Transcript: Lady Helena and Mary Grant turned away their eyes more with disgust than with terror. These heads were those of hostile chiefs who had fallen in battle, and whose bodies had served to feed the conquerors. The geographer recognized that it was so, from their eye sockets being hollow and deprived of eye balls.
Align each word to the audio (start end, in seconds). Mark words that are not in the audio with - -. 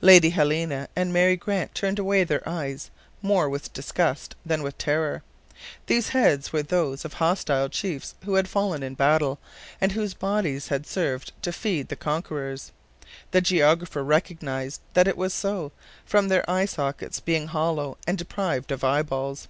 Lady 0.00 0.30
Helena 0.30 0.86
and 0.94 1.12
Mary 1.12 1.34
Grant 1.36 1.74
turned 1.74 1.98
away 1.98 2.22
their 2.22 2.48
eyes 2.48 2.88
more 3.20 3.48
with 3.48 3.72
disgust 3.72 4.36
than 4.46 4.62
with 4.62 4.78
terror. 4.78 5.24
These 5.88 6.10
heads 6.10 6.52
were 6.52 6.62
those 6.62 7.04
of 7.04 7.14
hostile 7.14 7.68
chiefs 7.68 8.14
who 8.24 8.34
had 8.34 8.46
fallen 8.48 8.84
in 8.84 8.94
battle, 8.94 9.40
and 9.80 9.90
whose 9.90 10.14
bodies 10.14 10.68
had 10.68 10.86
served 10.86 11.32
to 11.42 11.52
feed 11.52 11.88
the 11.88 11.96
conquerors. 11.96 12.70
The 13.32 13.40
geographer 13.40 14.04
recognized 14.04 14.80
that 14.94 15.08
it 15.08 15.16
was 15.16 15.34
so, 15.34 15.72
from 16.06 16.28
their 16.28 16.48
eye 16.48 16.66
sockets 16.66 17.18
being 17.18 17.48
hollow 17.48 17.98
and 18.06 18.16
deprived 18.16 18.70
of 18.70 18.84
eye 18.84 19.02
balls. 19.02 19.48